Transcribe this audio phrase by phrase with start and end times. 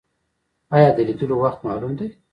[0.75, 2.07] ایا د لیدلو وخت معلوم دی؟